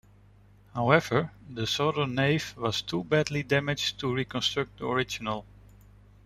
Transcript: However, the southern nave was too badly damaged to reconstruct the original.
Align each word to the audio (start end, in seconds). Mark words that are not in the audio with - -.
However, 0.73 1.31
the 1.47 1.67
southern 1.67 2.15
nave 2.15 2.55
was 2.57 2.81
too 2.81 3.03
badly 3.03 3.43
damaged 3.43 3.99
to 3.99 4.11
reconstruct 4.11 4.79
the 4.79 4.87
original. 4.87 5.45